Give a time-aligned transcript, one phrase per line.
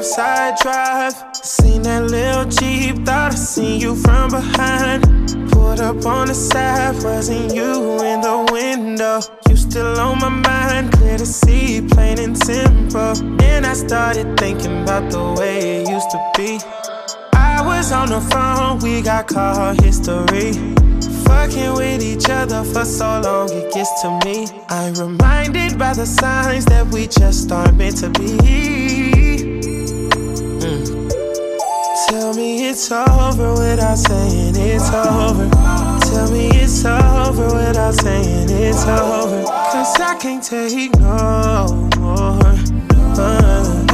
[0.00, 1.14] Northside Drive.
[1.44, 5.04] Seen that little Jeep, thought I seen you from behind.
[5.52, 9.20] Pulled up on the side, wasn't you in the window?
[9.50, 13.12] You still on my mind, clear to see, plain and simple.
[13.36, 16.58] Then I started thinking about the way it used to be.
[17.34, 20.52] I was on the phone, we got call history.
[21.26, 24.48] Fucking with each other for so long, it gets to me.
[24.70, 29.29] I'm reminded by the signs that we just aren't meant to be.
[32.10, 35.48] Tell me it's over without saying it's over.
[36.10, 39.44] Tell me it's over without saying it's over.
[39.44, 42.56] Cause I can't take no more.
[43.16, 43.84] Uh,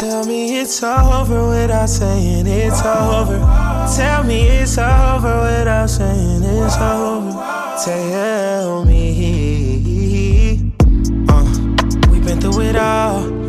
[0.00, 3.38] Tell me it's over without saying it's over.
[3.96, 7.30] Tell me it's over without saying it's over.
[7.84, 10.72] Tell me.
[11.28, 11.44] Uh,
[12.10, 13.25] we've been through it all.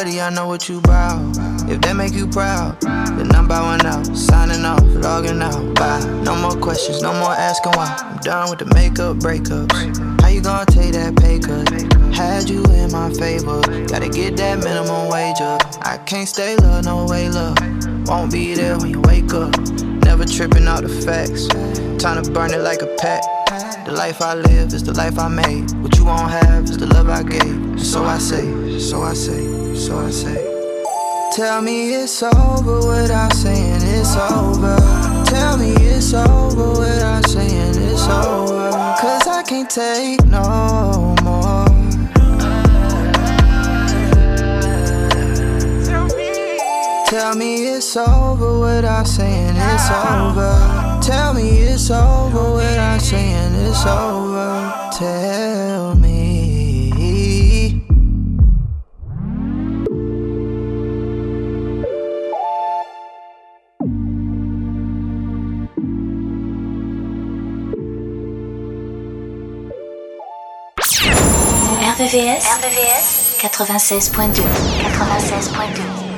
[0.00, 1.20] I know what you bout.
[1.68, 5.74] If that make you proud, then I'm bowing out, signing off, logging out.
[5.74, 6.02] Bye.
[6.24, 7.94] No more questions, no more asking why.
[8.00, 9.70] I'm done with the makeup breakups.
[10.22, 11.68] How you gonna take that pay cut?
[12.14, 15.60] Had you in my favor, gotta get that minimum wage up.
[15.82, 17.58] I can't stay low, no way, love.
[18.08, 19.54] Won't be there when you wake up.
[20.08, 21.46] Never tripping out the facts.
[22.02, 23.22] Time to burn it like a pack.
[23.84, 25.70] The life I live is the life I made.
[25.82, 27.80] What you won't have is the love I gave.
[27.80, 30.50] So I say, so I say, so I say.
[31.32, 34.76] Tell me it's over without saying it's over.
[35.26, 38.70] Tell me it's over without saying it's over.
[39.00, 41.66] Cause I can't take no more.
[47.06, 50.79] Tell me it's over without saying it's over.
[51.10, 54.72] Tell me it's over without saying it's over.
[54.96, 56.92] Tell me.
[71.98, 72.46] RVVS
[73.40, 74.44] 96.2.
[74.94, 76.09] 96.2.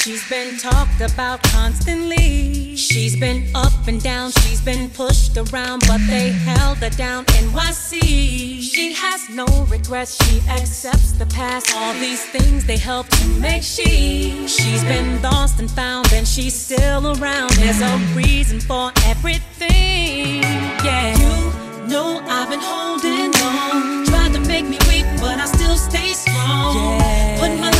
[0.00, 2.74] she's been talked about constantly.
[2.76, 7.24] She's been up and down, she's been pushed around, but they held her down.
[7.38, 8.60] In NYC.
[8.62, 11.72] She has no regrets, she accepts the past.
[11.76, 14.46] All these things they help to make she.
[14.46, 17.50] She's been lost and found, and she's still around.
[17.52, 20.42] There's a reason for everything.
[20.84, 24.06] Yeah, you know I've been holding on.
[24.06, 26.74] Tried to make me weak, but I still stay strong.
[26.76, 27.38] Yeah.
[27.40, 27.79] Put my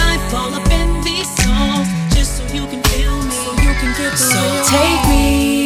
[4.20, 5.59] So take me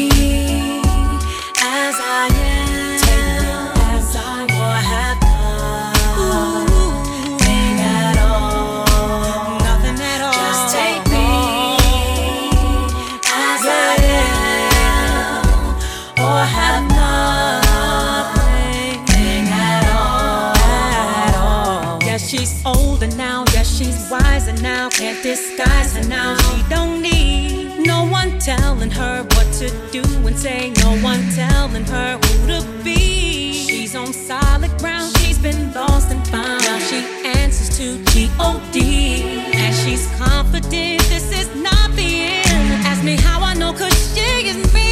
[28.94, 30.72] her what to do and say.
[30.82, 33.52] No one telling her who to be.
[33.52, 35.16] She's on solid ground.
[35.18, 36.62] She's been lost and found.
[36.62, 39.22] Now she answers to G-O-D.
[39.54, 42.10] And she's confident this is not the
[42.46, 42.86] end.
[42.86, 44.90] Ask me how I know, cause she is me.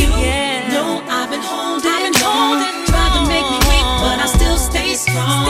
[0.00, 0.08] You
[0.72, 2.86] know I've been holding, I've been holding on.
[2.86, 5.44] Tried to make me weak, but I still stay strong.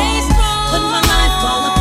[0.71, 1.80] Put my life all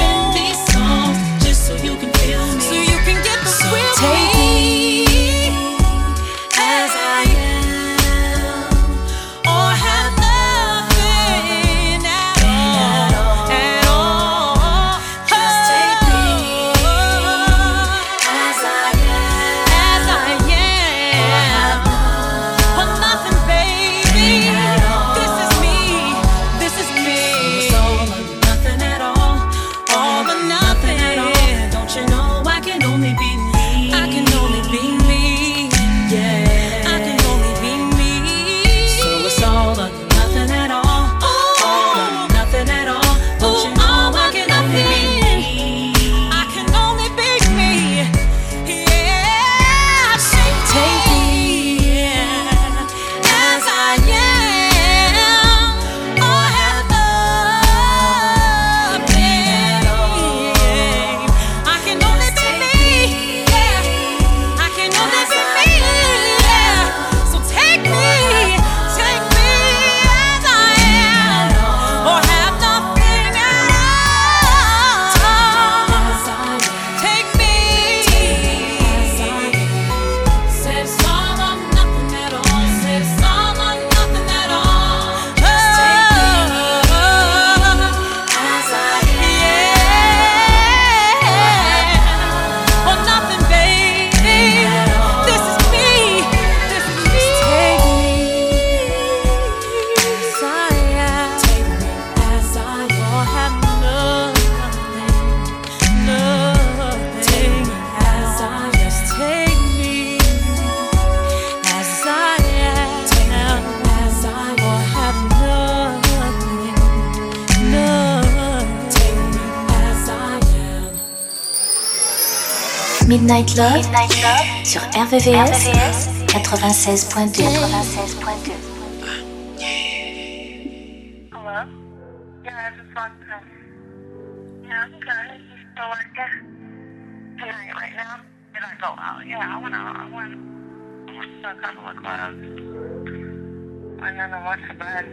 [144.20, 145.06] then I went to bed.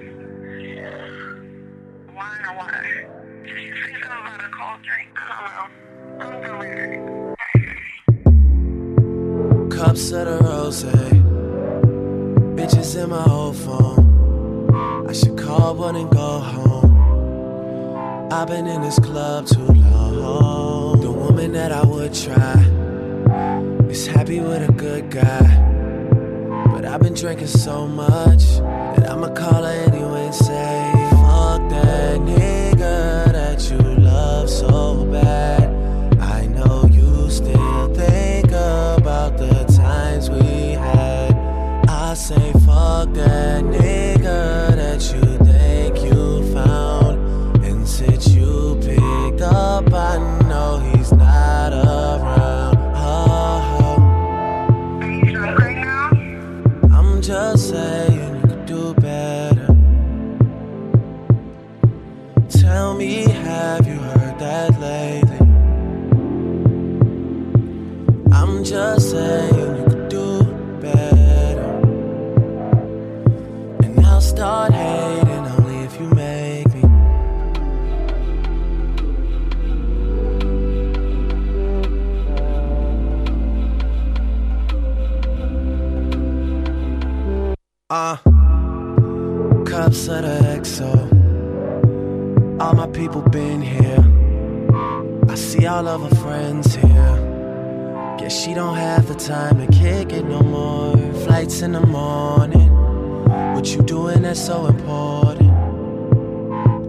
[2.14, 2.74] Wine or what?
[3.44, 5.14] Did you say something about a cold drink?
[5.16, 5.70] I
[6.18, 6.26] don't know.
[6.26, 7.15] I'm delirious.
[9.76, 10.84] Cups of the rose,
[12.56, 15.06] bitches in my old phone.
[15.06, 18.32] I should call one and go home.
[18.32, 21.02] I've been in this club too long.
[21.02, 22.58] The woman that I would try
[23.90, 25.46] is happy with a good guy.
[26.72, 28.44] But I've been drinking so much
[28.96, 31.05] that I'ma call her anyway and say,
[43.16, 43.85] that nigga
[98.46, 100.96] she don't have the time to kick it no more.
[101.24, 102.72] Flights in the morning.
[103.54, 105.50] What you doing that's so important?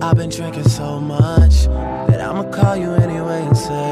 [0.04, 1.66] I've been drinking so much
[2.10, 3.87] that I'ma call you anyway and say,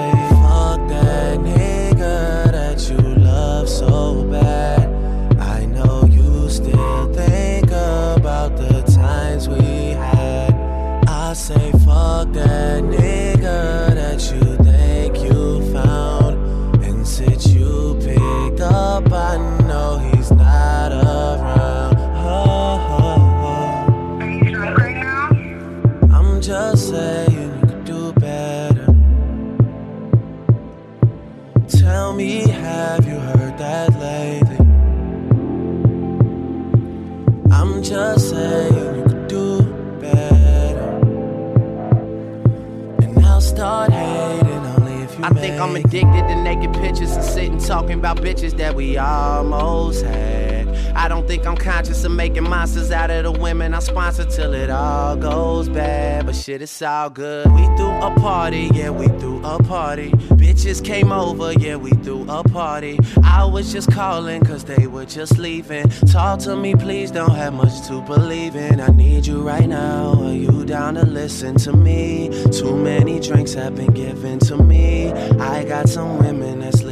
[47.06, 50.68] pictures and sitting talking about bitches that we almost had.
[50.96, 54.54] I don't think I'm conscious of making monsters out of the women I sponsor till
[54.54, 56.26] it all goes bad.
[56.26, 57.52] But shit, it's all good.
[57.52, 60.12] We threw a party, yeah, we threw a party.
[60.12, 62.98] Bitches came over, yeah, we threw a party.
[63.24, 65.90] I was just calling cause they were just leaving.
[66.12, 68.80] Talk to me, please, don't have much to believe in.
[68.80, 70.14] I need you right now.
[70.24, 72.30] Are you down to listen to me?
[72.52, 75.12] Too many drinks have been given to me.
[75.12, 76.84] I got some women that's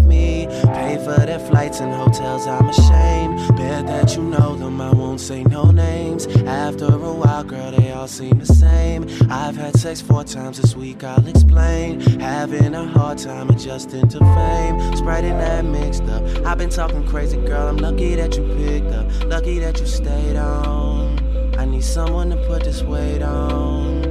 [0.00, 0.46] me.
[0.64, 3.56] Pay for their flights and hotels, I'm ashamed.
[3.56, 6.26] Bet that you know them, I won't say no names.
[6.26, 9.06] After a while, girl, they all seem the same.
[9.30, 12.00] I've had sex four times this week, I'll explain.
[12.20, 14.96] Having a hard time adjusting to fame.
[14.96, 16.22] Sprite and that mixed up.
[16.46, 17.68] I've been talking crazy, girl.
[17.68, 19.06] I'm lucky that you picked up.
[19.26, 21.18] Lucky that you stayed on.
[21.58, 24.01] I need someone to put this weight on.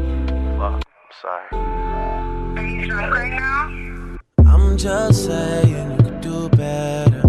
[4.81, 7.21] Just saying you could do better.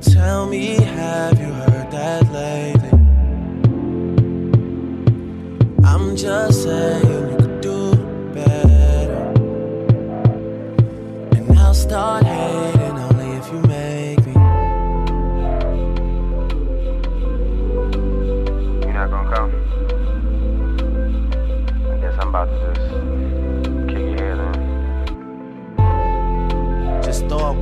[0.00, 2.90] Tell me, have you heard that lately?
[5.84, 7.96] I'm just saying you could do
[8.32, 9.32] better.
[11.34, 14.32] And I'll start hating only if you make me.
[18.84, 19.50] You're not gonna come?
[21.90, 22.87] I guess I'm about to just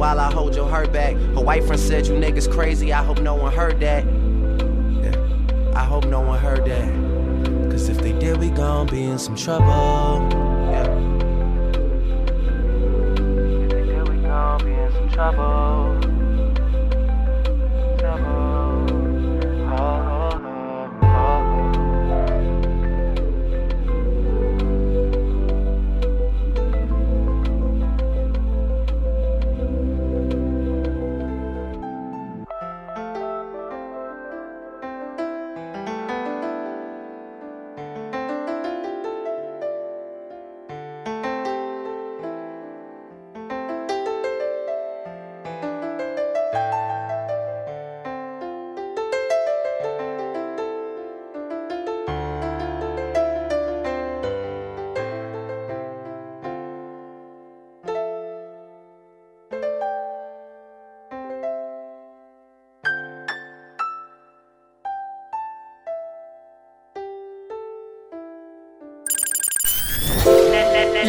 [0.06, 1.14] while I hold your hurt back.
[1.16, 2.92] Her white friend said you niggas crazy.
[2.92, 4.04] I hope no one heard that.
[5.02, 5.16] Yeah,
[5.74, 7.70] I hope no one heard that.
[7.72, 10.28] Cause if they did, we gon' be in some trouble.
[10.70, 10.84] Yeah.
[13.64, 15.42] If they did, we gon' be in some trouble.
[15.42, 15.95] Trouble.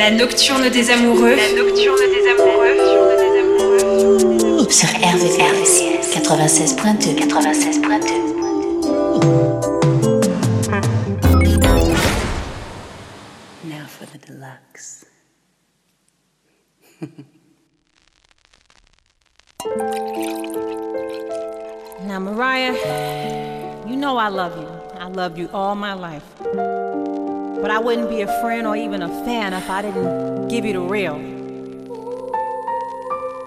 [0.10, 1.36] La nocturne des amoureux.
[1.36, 2.78] La nocturne des amoureux.
[4.70, 8.38] Sur RVRVCS 96.2 96.2
[22.06, 22.78] now, Mariah,
[23.86, 24.70] you know I love you.
[24.98, 26.24] I love you all my life.
[27.62, 30.74] But I wouldn't be a friend or even a fan if I didn't give you
[30.74, 31.18] the real.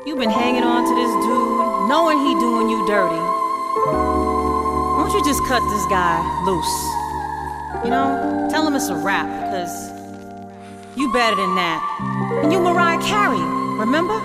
[0.05, 3.15] You've been hanging on to this dude, knowing he doing you dirty.
[3.15, 7.85] Why don't you just cut this guy loose?
[7.85, 9.91] You know, tell him it's a wrap, because
[10.97, 11.81] you better than that.
[12.43, 13.41] And you Mariah Carey,
[13.79, 14.19] remember?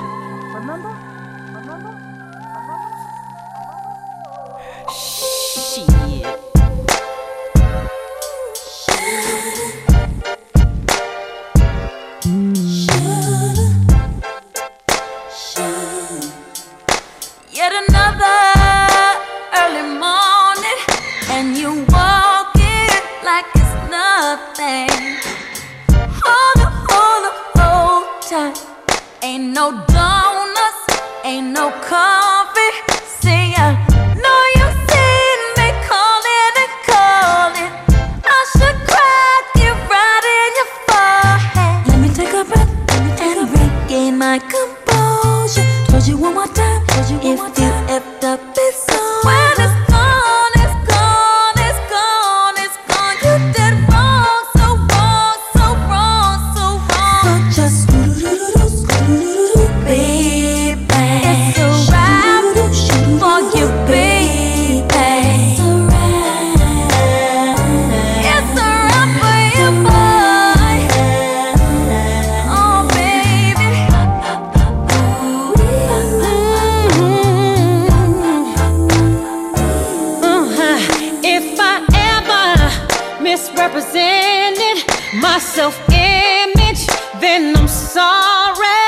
[83.36, 84.78] misrepresented
[85.16, 86.88] my self image,
[87.20, 88.86] then I'm sorry.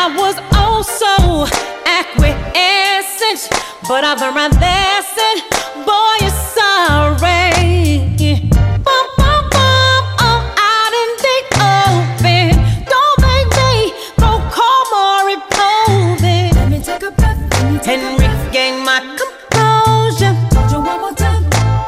[0.00, 1.12] I was also
[1.98, 3.40] acquiescent,
[3.88, 5.34] but I've learned my lesson.
[5.88, 7.48] Boy, you're sorry.
[10.70, 11.36] Out in the
[11.74, 12.54] open.
[12.92, 13.50] Don't make
[16.22, 16.52] me.
[16.54, 17.88] Let me take a breath.
[17.88, 20.36] And regain my composure.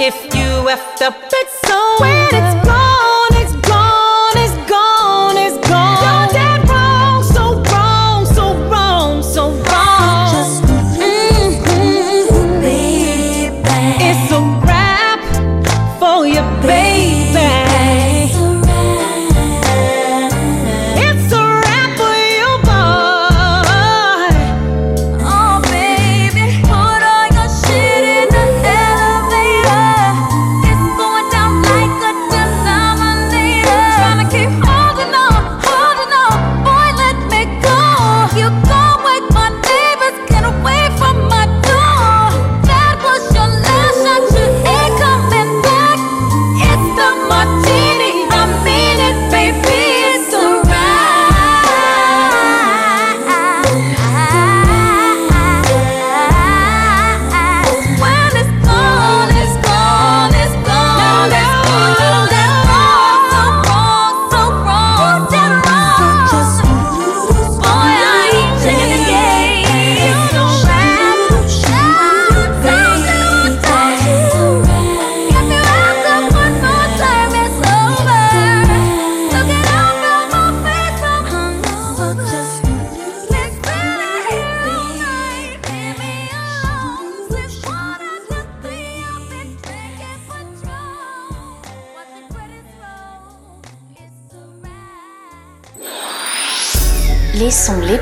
[0.02, 1.30] If you have to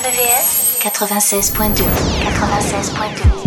[0.00, 1.84] RBVS 96.2
[2.24, 3.39] 96.2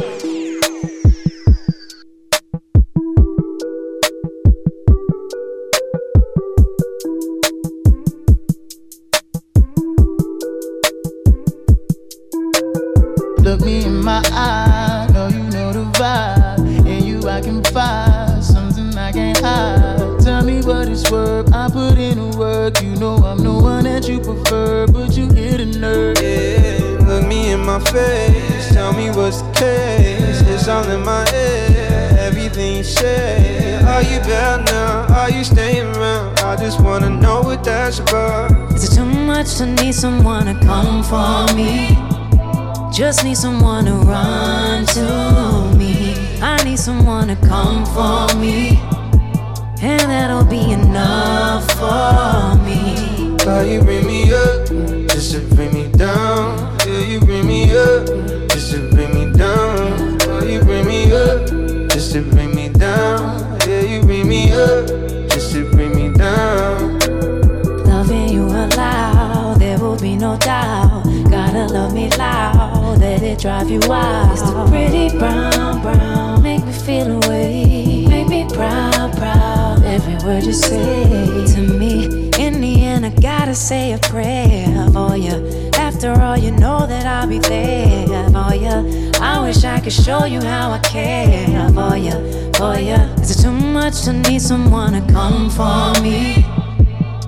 [83.56, 85.70] say a prayer for you.
[85.76, 89.12] After all, you know that I'll be there for you.
[89.22, 92.96] I wish I could show you how I care for you, for you.
[93.22, 96.46] Is it too much to need someone to come for me?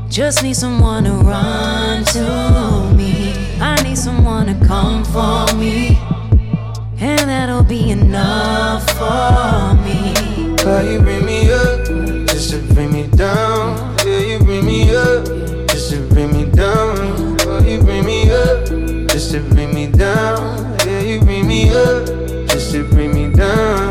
[0.10, 3.34] Just need someone to run to me.
[3.60, 5.98] I need someone to come for me,
[7.00, 10.56] and that'll be enough for me.
[10.64, 11.86] Girl, you bring me up,
[12.28, 13.96] just to bring me down.
[14.06, 15.25] Yeah, you bring me up
[15.96, 17.38] to bring me down.
[17.42, 18.66] Oh, you bring me up,
[19.08, 20.78] just to bring me down.
[20.86, 22.06] Yeah, you bring me up,
[22.50, 23.85] just to bring me down.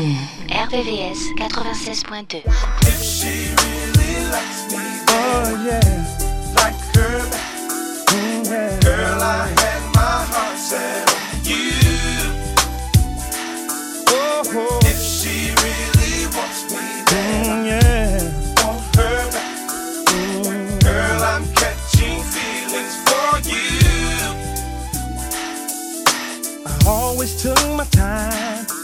[0.00, 2.40] RVVS 96.2.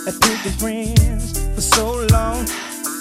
[0.07, 2.47] at picking friends for so long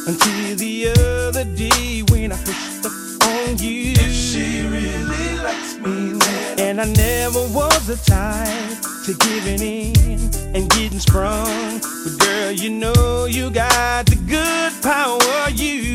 [0.08, 2.92] until the other day when I pushed up
[3.30, 3.94] on you.
[3.94, 6.18] If she really likes me,
[6.56, 10.20] then and I never was the type to giving in
[10.56, 11.80] and getting sprung.
[12.04, 15.50] But girl, you know you got the good power.
[15.52, 15.94] You,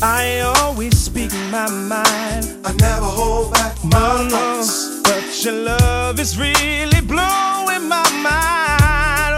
[0.00, 2.46] I always speak my mind.
[2.64, 4.28] I never hold back my uh-huh.
[4.28, 5.00] thoughts.
[5.02, 7.49] But your love is really blowing
[7.82, 9.34] my mind.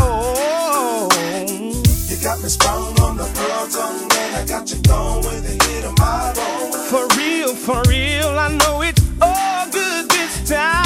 [0.00, 1.08] Oh,
[2.08, 5.64] you got me sprung on the pearl tongue, and I got you going with the
[5.66, 6.72] hit of my bone.
[6.90, 10.85] For real, for real, I know it's all good this time.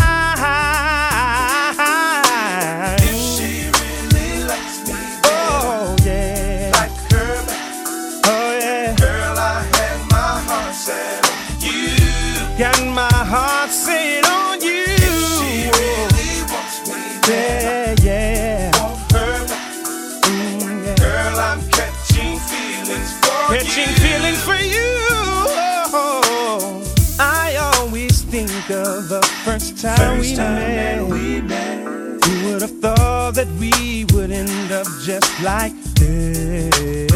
[29.80, 31.02] First time, we, met.
[31.06, 32.24] we met.
[32.24, 37.10] Who would have thought that we would end up just like this?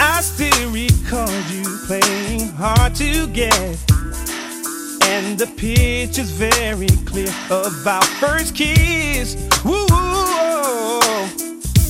[0.00, 3.78] I still recall you playing hard to get.
[5.04, 9.36] And the picture's very clear of our first kiss.
[9.64, 9.86] Woo!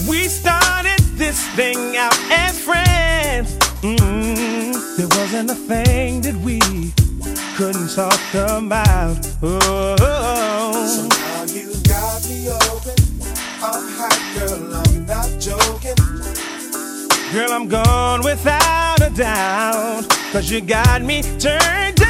[0.09, 3.56] We started this thing out as friends.
[3.83, 6.61] Mm, there wasn't a thing that we
[7.61, 9.18] couldn't talk about.
[9.42, 12.96] Oh, so now you got me open.
[13.62, 14.77] I'm hot, girl.
[14.77, 15.94] I'm not joking.
[17.35, 20.09] Girl, I'm gone without a doubt.
[20.33, 22.10] Cause you got me turned down.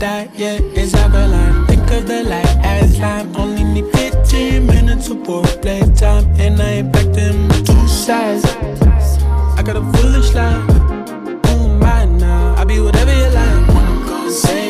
[0.00, 1.66] that, yeah, it's Avalon.
[1.66, 3.36] Think of the light as lime.
[3.36, 8.44] Only need 15 minutes of play time, and I ain't packed in two sides.
[9.58, 10.64] I got a foolish life.
[11.46, 12.54] Who am I now?
[12.56, 14.30] I'll be whatever you like.
[14.30, 14.69] Say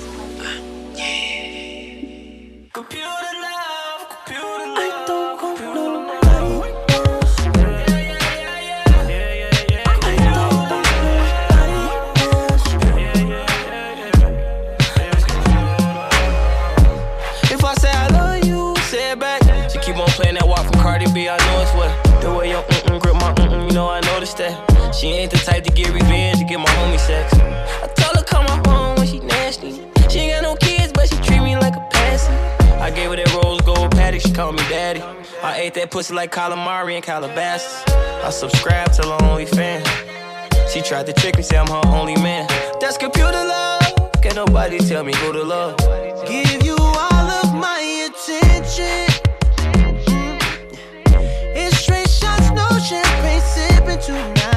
[36.01, 37.83] pussy like calamari and Calabasas.
[38.25, 39.83] I subscribe to the only fan.
[40.67, 42.47] She tried to trick me, say I'm her only man.
[42.79, 44.11] That's computer love.
[44.23, 45.77] Can nobody tell me who to love?
[46.27, 49.05] Give you all of my attention.
[51.53, 54.50] It's straight shots, no champagne sipping tonight.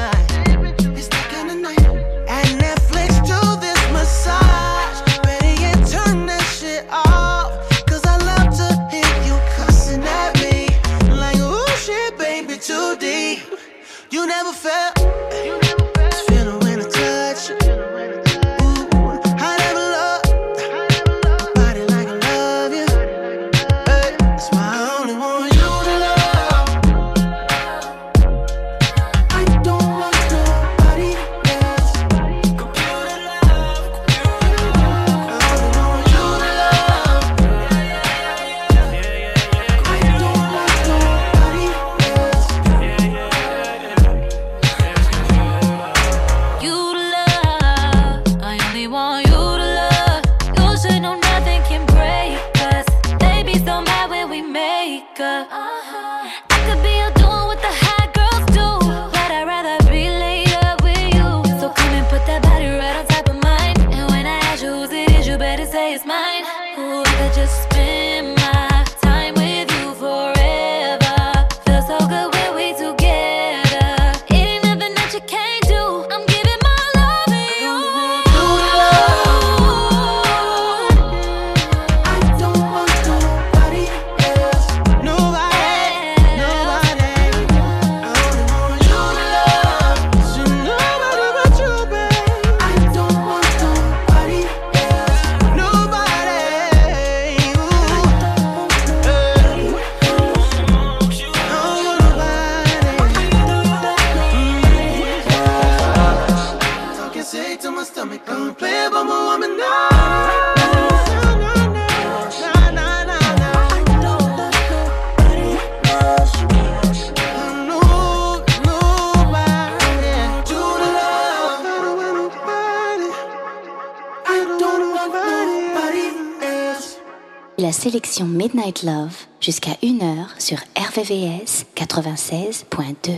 [127.85, 133.11] sélection Midnight Love jusqu'à 1h sur RVVS 96.2.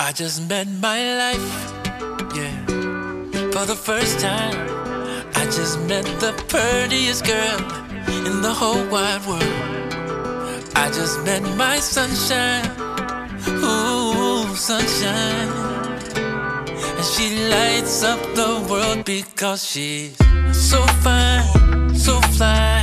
[0.00, 1.72] I just met my life,
[2.34, 2.50] yeah,
[3.52, 4.58] for the first time.
[5.36, 7.60] I just met the prettiest girl
[8.26, 9.44] in the whole wide world.
[10.74, 12.68] I just met my sunshine,
[13.62, 15.52] ooh, sunshine.
[16.16, 20.16] And she lights up the world because she's
[20.52, 22.79] so fine, so fly.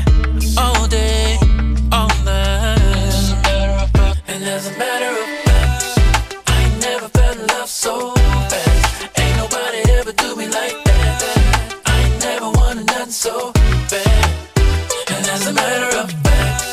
[13.28, 13.52] so
[13.92, 14.30] bad.
[15.14, 16.64] And as a matter of fact,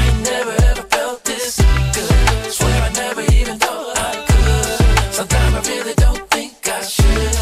[0.00, 1.60] I never ever felt this
[1.96, 2.52] good.
[2.56, 5.14] Swear I never even thought I could.
[5.18, 7.36] Sometimes I really don't think I should.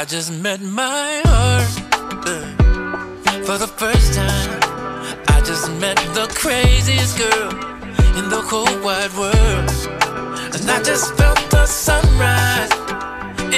[0.00, 1.72] I just met my heart
[2.32, 2.46] uh,
[3.46, 4.50] for the first time.
[5.34, 7.50] I just met the craziest girl
[8.18, 9.70] in the whole wide world.
[10.54, 12.72] And I just felt the sunrise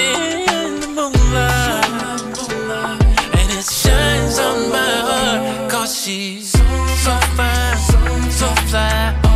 [0.07, 1.90] in the moonlight.
[6.11, 6.51] she's
[7.05, 9.30] so fine, so fly.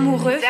[0.00, 0.40] amoureux.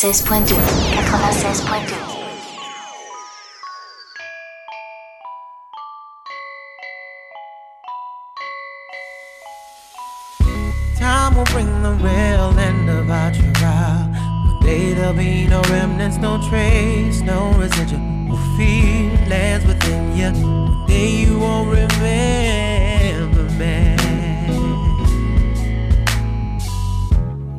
[0.00, 0.56] 96.2 96.2
[10.96, 14.08] Time will bring the real end of our trial.
[14.46, 20.32] One day there'll be no remnants, no trace, no residual feelings within you.
[20.32, 23.96] One day you won't remember me.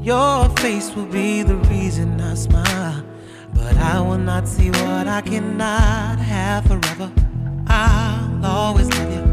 [0.02, 1.58] Your face will be the
[1.92, 3.04] reason I smile,
[3.54, 7.12] but I will not see what I cannot have forever.
[7.68, 9.24] I'll always love you.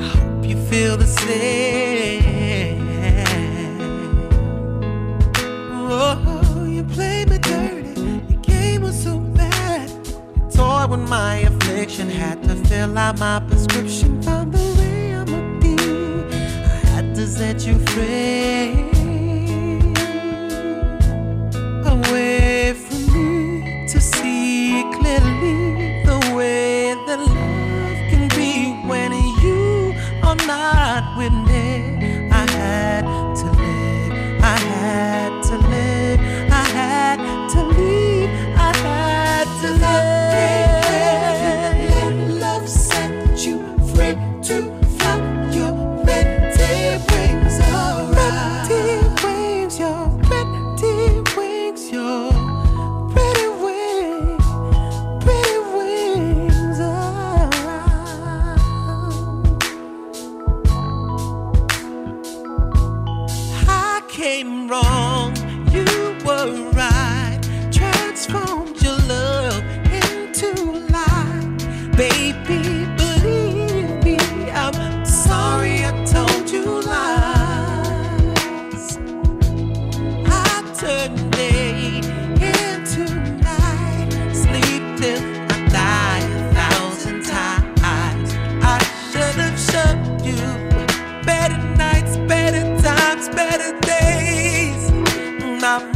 [0.00, 2.88] I hope you feel the same.
[5.90, 8.00] Oh, you played me dirty.
[8.30, 9.90] Your game was so bad.
[10.34, 12.08] You toyed with my affliction.
[12.08, 14.22] Had to fill out my prescription.
[14.22, 15.76] Found the way I'ma be.
[16.32, 18.97] I had to set you free.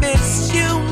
[0.03, 0.92] Miss you